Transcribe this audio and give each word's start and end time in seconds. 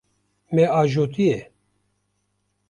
Me 0.53 0.63
ajotiye. 0.79 1.39